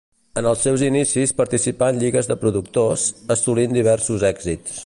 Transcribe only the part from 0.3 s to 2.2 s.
En els seus inicis participà en